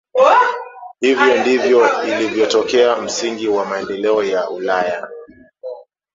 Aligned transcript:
Hivyo 0.99 1.39
ndivyo 1.41 2.03
ilivyotokea 2.03 2.95
msingi 3.01 3.47
wa 3.47 3.65
maendeleo 3.65 4.23
ya 4.23 4.49
Ulaya 4.49 5.07